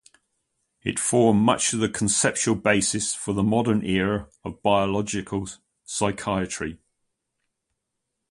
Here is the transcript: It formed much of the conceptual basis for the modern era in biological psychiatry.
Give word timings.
It 0.81 0.97
formed 0.97 1.41
much 1.43 1.73
of 1.73 1.79
the 1.79 1.87
conceptual 1.87 2.55
basis 2.55 3.13
for 3.13 3.35
the 3.35 3.43
modern 3.43 3.85
era 3.85 4.29
in 4.43 4.57
biological 4.63 5.47
psychiatry. 5.85 6.79